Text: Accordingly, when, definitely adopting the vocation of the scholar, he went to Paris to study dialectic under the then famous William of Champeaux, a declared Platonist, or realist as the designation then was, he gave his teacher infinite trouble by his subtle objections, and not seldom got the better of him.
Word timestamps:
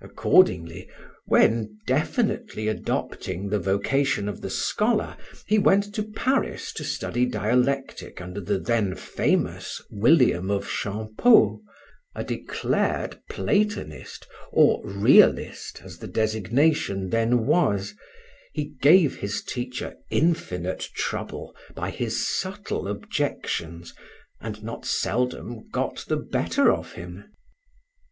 Accordingly, 0.00 0.88
when, 1.26 1.80
definitely 1.84 2.68
adopting 2.68 3.48
the 3.48 3.58
vocation 3.58 4.28
of 4.28 4.42
the 4.42 4.48
scholar, 4.48 5.16
he 5.44 5.58
went 5.58 5.92
to 5.96 6.04
Paris 6.04 6.72
to 6.74 6.84
study 6.84 7.26
dialectic 7.26 8.20
under 8.20 8.40
the 8.40 8.60
then 8.60 8.94
famous 8.94 9.82
William 9.90 10.52
of 10.52 10.68
Champeaux, 10.68 11.58
a 12.14 12.22
declared 12.22 13.18
Platonist, 13.28 14.24
or 14.52 14.82
realist 14.86 15.80
as 15.82 15.98
the 15.98 16.06
designation 16.06 17.08
then 17.08 17.44
was, 17.44 17.96
he 18.52 18.66
gave 18.80 19.16
his 19.16 19.42
teacher 19.42 19.96
infinite 20.10 20.88
trouble 20.94 21.56
by 21.74 21.90
his 21.90 22.24
subtle 22.24 22.86
objections, 22.86 23.94
and 24.40 24.62
not 24.62 24.86
seldom 24.86 25.68
got 25.70 26.04
the 26.06 26.18
better 26.18 26.70
of 26.72 26.92
him. 26.92 27.32